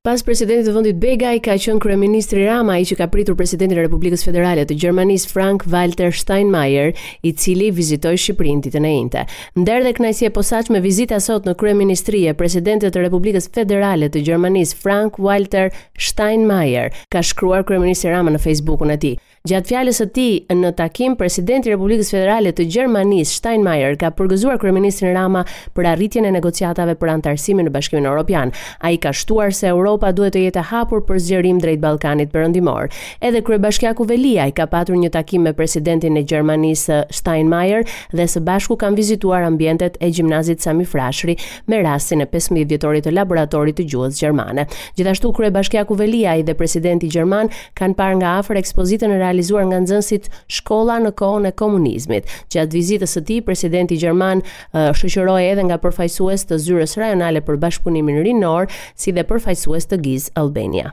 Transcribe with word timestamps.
Pas 0.00 0.22
presidentit 0.24 0.64
të 0.64 0.72
vendit 0.72 0.96
Begaj 0.96 1.38
ka 1.44 1.52
qenë 1.60 1.80
kryeministri 1.84 2.46
Rama 2.48 2.78
i 2.80 2.86
që 2.88 2.96
ka 2.96 3.06
pritur 3.12 3.34
presidentin 3.36 3.76
e 3.76 3.82
Republikës 3.84 4.22
Federale 4.24 4.62
të 4.64 4.78
Gjermanisë 4.80 5.28
Frank 5.28 5.66
Walter 5.68 6.14
Steinmeier, 6.16 6.94
i 7.20 7.34
cili 7.36 7.66
vizitoi 7.76 8.14
Shqipërinë 8.16 8.64
ditën 8.64 8.86
e 8.88 8.92
njëjtë. 8.94 9.24
Ndër 9.60 9.84
dhe 9.84 9.92
kënaqësi 9.98 10.30
e 10.32 10.72
me 10.72 10.80
vizita 10.86 11.18
sot 11.20 11.44
në 11.44 11.52
kryeministri 11.60 12.22
e 12.24 12.32
presidentit 12.32 12.96
të 12.96 13.02
Republikës 13.10 13.50
Federale 13.52 14.08
të 14.08 14.24
Gjermanisë 14.24 14.78
Frank 14.80 15.18
Walter 15.20 15.68
Steinmeier, 16.00 16.88
ka 17.12 17.20
shkruar 17.20 17.60
kryeministri 17.68 18.08
Rama 18.16 18.30
në 18.32 18.40
Facebookun 18.40 18.90
e 18.90 18.96
tij. 18.96 19.18
Gjatë 19.48 19.70
fjalës 19.72 19.98
së 20.02 20.06
tij 20.12 20.32
në 20.52 20.72
takim, 20.76 21.14
presidenti 21.16 21.68
i 21.70 21.74
Republikës 21.74 22.10
Federale 22.12 22.50
të 22.52 22.66
Gjermanisë 22.72 23.36
Steinmeier 23.38 23.94
ka 24.00 24.10
përgëzuar 24.12 24.58
kryeministrin 24.60 25.14
Rama 25.16 25.46
për 25.76 25.88
arritjen 25.94 26.26
e 26.28 26.32
negociatave 26.34 26.92
për 27.00 27.14
antarësimin 27.16 27.68
në 27.68 27.72
Bashkimin 27.72 28.08
Evropian. 28.10 28.52
Ai 28.84 28.98
ka 29.00 29.14
shtuar 29.16 29.52
se 29.56 29.68
Europa 29.72 29.88
Europa 29.90 30.10
duhet 30.14 30.36
të 30.36 30.40
jetë 30.44 30.58
e 30.60 30.66
hapur 30.70 31.00
për 31.02 31.18
zgjerim 31.24 31.56
drejt 31.58 31.80
Ballkanit 31.82 32.30
Perëndimor. 32.30 32.86
Edhe 33.26 33.40
kryebashkiaku 33.42 34.04
Velia 34.06 34.44
ka 34.54 34.68
patur 34.70 34.94
një 35.00 35.08
takim 35.16 35.42
me 35.42 35.50
presidentin 35.58 36.14
e 36.16 36.20
Gjermanisë 36.30 36.94
eh, 36.94 37.08
Steinmeier 37.16 37.82
dhe 38.14 38.26
së 38.30 38.42
bashku 38.46 38.76
kanë 38.78 38.94
vizituar 39.00 39.42
ambientet 39.48 39.96
e 40.00 40.12
gjimnazit 40.14 40.62
Sami 40.62 40.86
Frashëri 40.86 41.34
me 41.72 41.80
rastin 41.82 42.22
e 42.22 42.26
15 42.30 42.68
vjetorit 42.70 43.06
të 43.08 43.14
laboratorit 43.16 43.80
të 43.80 43.88
gjuhës 43.90 44.20
gjermane. 44.22 44.68
Gjithashtu 44.94 45.32
kryebashkiaku 45.40 45.98
Velia 45.98 46.36
dhe 46.46 46.54
presidenti 46.54 47.10
gjerman 47.10 47.50
kanë 47.80 47.98
parë 47.98 48.20
nga 48.22 48.36
afër 48.44 48.62
ekspozitën 48.62 49.10
e 49.10 49.18
realizuar 49.24 49.66
nga 49.72 49.82
nxënësit 49.82 50.30
Shkolla 50.60 51.00
në 51.02 51.16
kohën 51.18 51.50
e 51.52 51.54
komunizmit. 51.64 52.30
Gjatë 52.54 52.76
vizitës 52.78 53.16
së 53.18 53.24
tij 53.32 53.42
presidenti 53.50 53.98
gjerman 54.04 54.38
eh, 54.44 54.94
shoqëroi 54.94 55.50
edhe 55.50 55.66
nga 55.66 55.82
përfaqësues 55.82 56.46
të 56.52 56.62
zyrës 56.68 56.94
rajonale 57.02 57.42
për 57.42 57.58
bashkëpunimin 57.66 58.22
rinor, 58.28 58.70
si 58.94 59.10
dhe 59.16 59.26
përfaqësues 59.30 59.79
Kosovës 59.80 59.90
të 59.92 59.96
Gjiz 60.06 60.26
Albania. 60.40 60.90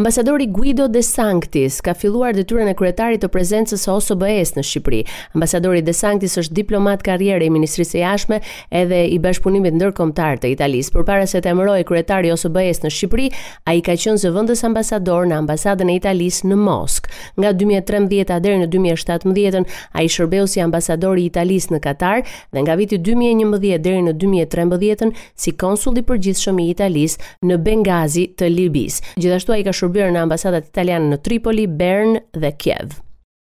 Ambasadori 0.00 0.46
Guido 0.46 0.88
De 0.88 1.02
Sanctis 1.02 1.82
ka 1.84 1.92
filluar 1.92 2.32
detyrën 2.32 2.70
e 2.72 2.72
kryetarit 2.72 3.20
të 3.20 3.28
prezencës 3.34 3.82
së 3.84 3.90
OSBE-s 3.98 4.54
në 4.56 4.62
Shqipëri. 4.64 5.00
Ambasadori 5.36 5.82
De 5.84 5.92
Sanctis 5.92 6.38
është 6.40 6.54
diplomat 6.56 7.02
karriere 7.04 7.44
i 7.44 7.52
Ministrisë 7.52 7.90
së 7.90 8.00
Jashtme 8.00 8.38
edhe 8.80 9.00
i 9.12 9.18
Bashkëpunimit 9.20 9.76
Ndërkombëtar 9.76 10.40
të 10.40 10.48
Italisë. 10.54 10.94
Përpara 10.94 11.26
se 11.28 11.42
të 11.44 11.50
emërohej 11.52 11.84
kryetari 11.90 12.30
i 12.30 12.32
OSBE-s 12.32 12.80
në 12.86 12.92
Shqipëri, 12.96 13.26
ai 13.68 13.82
ka 13.84 13.92
qenë 14.00 14.22
zëvendës 14.24 14.64
ambasador 14.70 15.28
në 15.28 15.36
Ambasadën 15.42 15.92
e 15.92 15.98
Italisë 16.00 16.48
në 16.48 16.58
Moskë. 16.62 17.12
Nga 17.42 17.52
2013 17.60 18.40
deri 18.46 18.62
në 18.64 18.70
2017, 18.72 19.68
ai 20.00 20.06
shërbeu 20.16 20.48
si 20.48 20.64
ambasador 20.64 21.20
i 21.20 21.26
Italisë 21.28 21.74
në 21.76 21.82
Katar 21.84 22.24
dhe 22.56 22.64
nga 22.64 22.78
viti 22.80 22.96
2011 22.96 23.84
deri 23.84 24.00
në 24.08 24.16
2013 24.24 25.12
si 25.44 25.52
konsull 25.60 26.00
i 26.00 26.06
përgjithshëm 26.08 26.64
i 26.64 26.70
Italisë 26.72 27.28
në 27.52 27.60
Bengazi 27.68 28.30
të 28.40 28.48
Libisë. 28.56 29.04
Gjithashtu 29.20 29.52
ai 29.58 29.62
ka 29.68 29.74
shërbyer 29.90 30.12
në 30.14 30.20
ambasadat 30.22 30.68
italiane 30.70 31.10
në 31.10 31.18
Tripoli, 31.26 31.66
Bern 31.66 32.20
dhe 32.32 32.52
Kiev. 32.56 33.00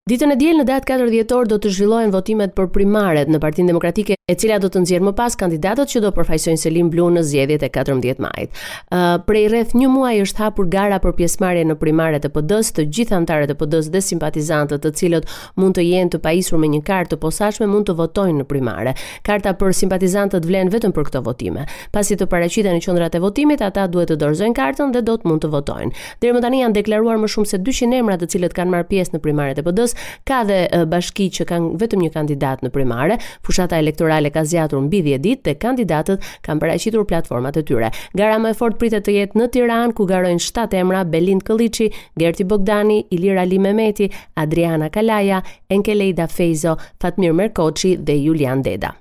Ditën 0.06 0.30
e 0.30 0.36
diel 0.38 0.59
në 0.59 0.67
datë 0.70 0.86
4 1.00 1.06
dhjetor 1.09 1.48
do 1.50 1.58
të 1.58 1.70
zhvillohen 1.80 2.11
votimet 2.14 2.52
për 2.53 2.67
primaret 2.75 3.25
në 3.34 3.39
Partinë 3.42 3.72
Demokratike, 3.72 4.14
e 4.30 4.34
cila 4.38 4.59
do 4.62 4.67
të 4.72 4.84
nxjerr 4.84 5.02
më 5.06 5.14
pas 5.17 5.34
kandidatët 5.38 5.89
që 5.89 6.02
do 6.03 6.12
përfaqësojnë 6.14 6.62
Selim 6.62 6.92
Blu 6.94 7.08
në 7.14 7.23
zgjedhjet 7.25 7.64
e 7.66 7.70
14 7.73 8.22
majit. 8.22 8.52
Ëh, 8.94 8.94
uh, 8.94 9.14
prej 9.25 9.47
rreth 9.50 9.73
1 9.73 9.89
muaji 9.89 10.22
është 10.28 10.44
hapur 10.44 10.70
gara 10.70 11.00
për 11.02 11.16
pjesëmarrje 11.17 11.64
në 11.72 11.78
primaret 11.81 12.22
e 12.22 12.31
PD-s, 12.36 12.72
të 12.78 12.86
gjithë 12.94 13.16
anëtarët 13.17 13.53
e 13.53 13.56
PD-s 13.64 13.89
dhe 13.94 14.02
simpatizantët, 14.06 14.84
të 14.86 14.92
cilët 15.00 15.30
mund 15.62 15.75
të 15.80 15.88
jenë 15.88 16.14
të 16.14 16.22
pajisur 16.25 16.62
me 16.62 16.69
një 16.75 16.84
kartë 16.86 17.16
të 17.16 17.19
posaçme 17.25 17.66
mund 17.73 17.90
të 17.90 17.97
votojnë 18.03 18.44
në 18.44 18.47
primare. 18.50 18.94
Karta 19.25 19.56
për 19.58 19.73
simpatizantët 19.81 20.45
vlen 20.50 20.69
vetëm 20.73 20.94
për 20.97 21.08
këto 21.09 21.23
votime. 21.25 21.66
Pasi 21.97 22.14
të 22.17 22.30
paraqiten 22.34 22.78
në 22.78 22.86
qendrat 22.86 23.17
e 23.17 23.23
votimit, 23.25 23.66
ata 23.66 23.88
duhet 23.90 24.14
të 24.14 24.19
dorëzojnë 24.25 24.53
kartën 24.62 24.94
dhe 24.94 25.02
do 25.09 25.17
të 25.17 25.31
mund 25.34 25.42
të 25.45 25.53
votojnë. 25.58 25.92
Deri 26.22 26.38
më 26.38 26.45
tani 26.45 26.62
janë 26.62 26.78
deklaruar 26.81 27.17
më 27.25 27.34
shumë 27.38 27.52
se 27.56 27.62
200 27.66 28.00
emra 28.03 28.22
të 28.22 28.29
cilët 28.35 28.53
kanë 28.58 28.74
marrë 28.78 28.90
pjesë 28.94 29.18
në 29.18 29.24
primaret 29.25 29.63
e 29.66 29.66
PD-s 29.66 29.94
ka 30.29 30.39
dhe 30.50 30.59
bashki 30.94 31.28
që 31.38 31.47
kanë 31.51 31.72
vetëm 31.81 32.03
një 32.06 32.11
kandidat 32.16 32.63
në 32.66 32.72
primare, 32.78 33.17
fushata 33.45 33.79
elektorale 33.81 34.31
ka 34.35 34.44
zgjatur 34.47 34.83
mbi 34.88 35.01
10 35.07 35.23
ditë 35.25 35.45
dhe 35.50 35.56
kandidatët 35.66 36.28
kanë 36.47 36.63
paraqitur 36.63 37.06
platformat 37.11 37.59
e 37.61 37.66
tyre. 37.69 37.91
Gara 38.22 38.39
më 38.45 38.53
e 38.55 38.59
fortë 38.61 38.81
pritet 38.81 39.05
të 39.07 39.17
jetë 39.19 39.39
në 39.41 39.50
Tiranë 39.55 39.95
ku 40.00 40.07
garojnë 40.11 40.44
7 40.47 40.81
emra: 40.84 41.05
Belind 41.16 41.45
Kolliçi, 41.47 41.89
Gerti 42.19 42.44
Bogdani, 42.44 43.00
Ilir 43.17 43.39
Ali 43.45 43.59
Mehmeti, 43.67 44.09
Adriana 44.35 44.89
Kalaja, 44.89 45.41
Enkelejda 45.72 46.28
Fejzo, 46.28 46.78
Fatmir 47.01 47.31
Merkoçi 47.34 47.95
dhe 48.05 48.19
Julian 48.28 48.61
Deda. 48.66 48.94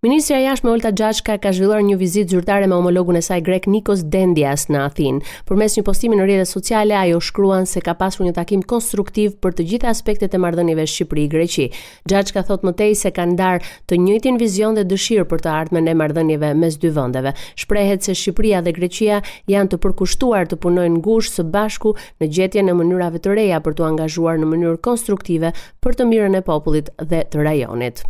Ministrja 0.00 0.38
e 0.38 0.42
Jashtme 0.44 0.70
Olta 0.70 0.92
Gjashka 0.94 1.34
ka 1.42 1.50
zhvilluar 1.50 1.80
një 1.82 1.96
vizitë 1.98 2.30
zyrtare 2.30 2.68
me 2.70 2.76
homologun 2.78 3.16
e 3.18 3.20
saj 3.26 3.40
grek 3.42 3.64
Nikos 3.66 4.04
Dendias 4.06 4.68
në 4.70 4.78
Athin. 4.86 5.16
Përmes 5.48 5.74
një 5.74 5.82
postimi 5.88 6.14
në 6.14 6.22
rrjetet 6.28 6.50
sociale, 6.52 6.94
ajo 6.94 7.18
shkruan 7.18 7.66
se 7.66 7.82
ka 7.82 7.96
pasur 7.98 8.22
një 8.28 8.34
takim 8.36 8.60
konstruktiv 8.70 9.32
për 9.42 9.56
të 9.58 9.64
gjitha 9.72 9.88
aspektet 9.90 10.36
e 10.36 10.38
marrëdhënieve 10.44 10.84
Shqipëri-Greqi. 10.92 11.66
Gjashka 12.12 12.44
thot 12.46 12.62
më 12.68 12.74
tej 12.78 12.94
se 13.00 13.10
kanë 13.16 13.34
ndarë 13.34 13.72
të 13.90 13.98
njëjtin 14.04 14.38
vizion 14.44 14.78
dhe 14.78 14.84
dëshirë 14.92 15.26
për 15.34 15.42
të 15.42 15.50
ardhmen 15.54 15.90
e 15.90 15.96
marrëdhënieve 15.98 16.52
mes 16.62 16.76
dy 16.86 16.92
vendeve. 17.00 17.32
Shprehet 17.64 18.06
se 18.06 18.14
Shqipëria 18.20 18.62
dhe 18.68 18.76
Greqia 18.78 19.18
janë 19.56 19.72
të 19.74 19.80
përkushtuar 19.88 20.46
të 20.54 20.60
punojnë 20.62 21.00
ngushtë 21.02 21.40
së 21.40 21.48
bashku 21.58 21.96
në 22.22 22.30
gjetjen 22.38 22.70
e 22.70 22.78
mënyrave 22.84 23.18
të 23.18 23.34
reja 23.40 23.58
për 23.66 23.74
të 23.82 23.88
angazhuar 23.90 24.38
në 24.38 24.52
mënyrë 24.54 24.78
konstruktive 24.86 25.50
për 25.82 25.98
të 25.98 26.08
mirën 26.14 26.38
e 26.38 26.44
popullit 26.52 26.94
dhe 27.02 27.24
të 27.34 27.42
rajonit. 27.50 28.06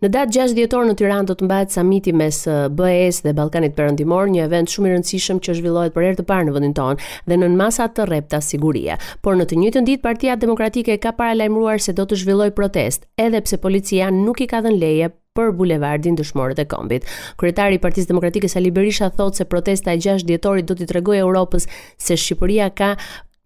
Në 0.00 0.08
datë 0.14 0.32
6 0.32 0.52
dhjetor 0.56 0.86
në 0.88 0.94
Tiranë 0.96 1.28
do 1.28 1.34
të 1.36 1.44
mbahet 1.44 1.74
samiti 1.74 2.12
mes 2.16 2.36
BE-s 2.76 3.18
dhe 3.24 3.34
Ballkanit 3.36 3.74
Perëndimor, 3.76 4.30
një 4.32 4.46
event 4.46 4.70
shumë 4.72 4.88
i 4.88 4.92
rëndësishëm 4.94 5.40
që 5.44 5.56
zhvillohet 5.58 5.92
për 5.92 6.06
herë 6.06 6.18
të 6.22 6.26
parë 6.30 6.46
në 6.48 6.54
vendin 6.54 6.72
tonë 6.78 7.04
dhe 7.28 7.38
në 7.42 7.50
masa 7.58 7.84
të 7.92 8.06
rrepta 8.08 8.40
sigurie. 8.46 8.96
Por 9.20 9.36
në 9.36 9.44
të 9.50 9.58
njëjtën 9.60 9.88
ditë 9.90 10.04
Partia 10.06 10.38
Demokratike 10.40 10.96
ka 11.04 11.12
paralajmëruar 11.20 11.84
se 11.84 11.92
do 12.00 12.08
të 12.08 12.20
zhvillojë 12.24 12.56
protestë, 12.56 13.10
edhe 13.28 13.44
pse 13.44 13.60
policia 13.66 14.08
nuk 14.22 14.40
i 14.40 14.48
ka 14.54 14.62
dhënë 14.64 14.80
leje 14.80 15.10
për 15.36 15.52
bulevardin 15.60 16.16
dëshmorët 16.18 16.64
e 16.64 16.68
kombit. 16.72 17.04
Kryetari 17.38 17.76
i 17.76 17.84
Partisë 17.84 18.08
Demokratike 18.08 18.48
Sali 18.50 18.72
Berisha 18.74 19.12
thotë 19.20 19.42
se 19.42 19.50
protesta 19.52 19.92
e 19.92 20.00
6 20.08 20.24
dhjetorit 20.26 20.64
do 20.72 20.80
t'i 20.80 20.88
tregojë 20.90 21.26
Evropës 21.28 21.68
se 22.00 22.16
Shqipëria 22.16 22.72
ka 22.72 22.94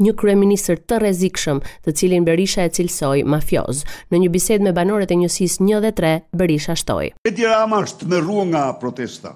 një 0.02 0.12
kryeministër 0.18 0.78
të 0.88 0.98
rrezikshëm, 1.00 1.60
të 1.84 1.92
cilin 1.98 2.24
Berisha 2.26 2.64
e 2.66 2.72
cilsoi 2.74 3.22
mafioz. 3.30 3.84
Në 4.10 4.20
një 4.24 4.30
bisedë 4.34 4.66
me 4.66 4.72
banorët 4.74 5.12
e 5.14 5.18
njësisë 5.22 5.60
1 5.62 5.82
dhe 5.84 5.92
3, 6.00 6.14
Berisha 6.34 6.74
shtoi: 6.80 7.12
"Edi 7.30 7.46
Rama 7.46 7.82
është 7.86 8.08
me 8.10 8.18
rrua 8.20 8.44
nga 8.44 8.64
protesta. 8.80 9.34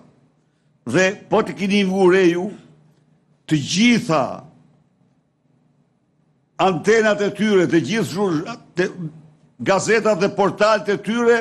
Dhe 0.88 1.06
po 1.30 1.42
të 1.42 1.54
keni 1.58 1.82
vure 1.84 2.24
ju 2.26 2.48
të 3.48 3.54
gjitha 3.70 4.22
antenat 6.58 7.20
e 7.22 7.30
tyre, 7.38 7.66
të 7.70 7.78
gjithë 7.86 8.56
të 8.76 8.88
gazetat 9.68 10.18
dhe 10.20 10.32
portalet 10.36 10.88
e 10.88 10.96
tyre 10.98 11.38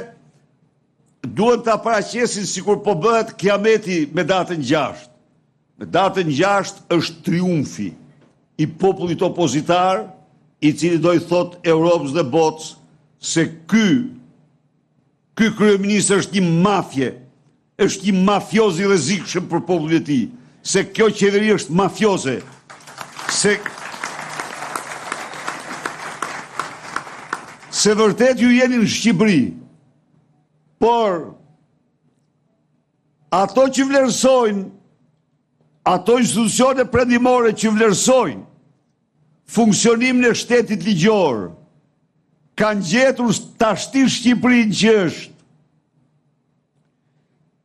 duhet 1.23 1.63
të 1.65 1.71
apraqesin 1.73 2.45
si 2.45 2.61
kur 2.61 2.77
po 2.85 2.93
bëhet 2.93 3.33
kiameti 3.37 4.05
me 4.15 4.23
datën 4.23 4.61
6. 4.63 5.09
Me 5.79 5.85
datën 5.85 6.27
6 6.29 6.85
është 6.97 7.23
triumfi 7.25 7.89
i 8.57 8.67
popullit 8.67 9.21
opozitar, 9.21 9.99
i 10.63 10.71
cili 10.73 10.97
dojë 11.01 11.21
thot 11.29 11.57
Europës 11.69 12.13
dhe 12.15 12.23
botës, 12.33 12.71
se 13.21 13.43
ky, 13.69 13.89
ky 15.37 15.51
kryeministë 15.57 16.17
është 16.23 16.39
një 16.39 16.53
mafje, 16.65 17.11
është 17.83 18.07
një 18.09 18.23
mafjozi 18.25 18.87
dhe 18.89 18.97
zikëshëm 19.07 19.49
për 19.51 19.63
popullit 19.67 20.01
e 20.01 20.05
ti, 20.07 20.19
se 20.67 20.83
kjo 20.93 21.11
qeveri 21.17 21.53
është 21.59 21.77
mafjoze, 21.81 22.37
se... 23.41 23.57
Se 27.77 27.91
vërtet 27.93 28.39
ju 28.41 28.47
jeni 28.49 28.79
në 28.81 28.87
Shqipëri, 28.89 29.41
por 30.81 31.19
ato 33.37 33.67
që 33.69 33.85
vlerësojnë 33.91 34.63
ato 35.87 36.17
institucione 36.19 36.83
predimore 36.91 37.53
që 37.55 37.69
vlerësojnë 37.71 38.41
funksionimin 39.55 40.27
e 40.27 40.33
shtetit 40.35 40.81
ligjor 40.83 41.37
kanë 42.59 42.87
gjetur 42.91 43.29
tashti 43.61 44.01
Shqipërinë 44.11 44.75
që 44.81 44.95
është 45.07 45.37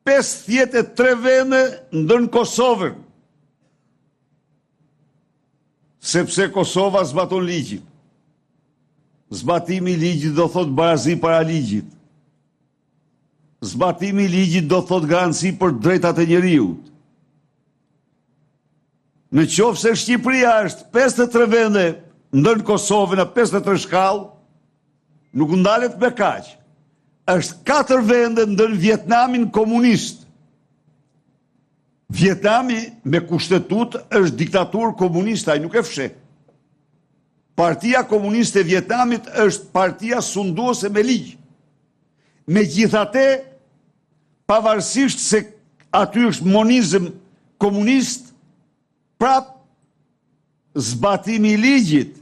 53 0.06 1.16
vende 1.24 1.62
ndër 1.98 2.28
Kosovën 2.36 2.94
sepse 6.12 6.46
Kosova 6.54 7.02
zbaton 7.10 7.42
ligjin 7.48 7.82
zbatimi 9.40 9.96
ligjit 9.98 10.36
do 10.38 10.46
thot 10.54 10.70
barazi 10.78 11.18
para 11.22 11.42
ligjit 11.50 11.90
zbatimi 13.74 14.30
ligjit 14.36 14.70
do 14.70 14.82
thot 14.92 15.10
garanci 15.10 15.54
për 15.58 15.74
drejtat 15.82 16.22
e 16.22 16.30
njeriut 16.30 16.91
në 19.32 19.46
qofë 19.48 19.80
se 19.80 19.92
Shqipëria 20.02 20.50
është 20.66 20.88
53 20.92 21.46
vende 21.48 21.86
ndër 22.36 22.58
në 22.60 22.66
Kosovë 22.68 23.16
në 23.18 23.26
53 23.32 23.82
shkallë, 23.86 24.26
nuk 25.40 25.54
ndalet 25.56 25.96
me 26.00 26.12
kaqë. 26.16 26.58
është 27.32 27.54
4 27.68 28.00
vende 28.04 28.42
ndër 28.48 28.68
në 28.72 28.78
Vietnamin 28.82 29.44
komunist. 29.54 30.24
Vietnami 32.12 32.80
me 33.04 33.20
kushtetut 33.20 33.94
është 34.18 34.36
diktatur 34.40 34.90
komunist, 34.98 35.46
a 35.48 35.54
nuk 35.58 35.74
e 35.78 35.82
fshe. 35.82 36.08
Partia 37.56 38.02
komuniste 38.02 38.58
e 38.60 38.62
Vietnamit 38.66 39.22
është 39.44 39.70
partia 39.72 40.18
sunduose 40.22 40.88
me 40.92 41.02
ligjë. 41.06 41.36
Me 42.46 42.64
gjithate, 42.64 43.24
pavarësisht 44.48 45.20
se 45.22 45.44
aty 45.92 46.26
është 46.28 46.50
monizm 46.50 47.06
komunistë, 47.62 48.31
prap 49.22 49.52
zbatimi 50.88 51.52
i 51.54 51.60
ligjit 51.64 52.16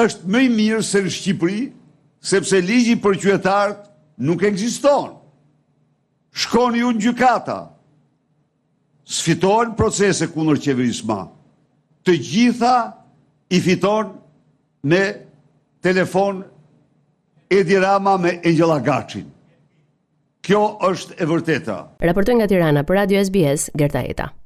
është 0.00 0.30
më 0.32 0.40
i 0.46 0.50
mirë 0.56 0.84
se 0.86 1.02
në 1.04 1.10
Shqipëri, 1.12 1.62
sepse 2.24 2.60
ligji 2.64 2.94
për 3.02 3.18
qytetarët 3.20 3.82
nuk 4.24 4.44
ekziston. 4.48 5.10
Shkoni 6.38 6.84
unë 6.86 7.02
gjykata, 7.02 7.58
sfitohen 9.18 9.74
procese 9.76 10.30
kundër 10.32 10.62
qeverisma, 10.64 11.20
të 12.06 12.16
gjitha 12.30 12.74
i 13.52 13.60
fiton 13.64 14.14
me 14.88 15.02
telefon 15.84 16.40
Edi 17.52 17.76
Rama 17.80 18.16
me 18.20 18.38
Angela 18.46 18.78
Gacin. 18.84 19.28
Kjo 20.44 20.62
është 20.88 21.18
e 21.20 21.26
vërteta. 21.28 21.78
Raportoj 22.06 22.38
nga 22.38 22.46
Tirana 22.48 22.86
për 22.88 23.02
Radio 23.02 23.24
SBS, 23.28 23.68
Gerta 23.76 24.04
Eta. 24.08 24.37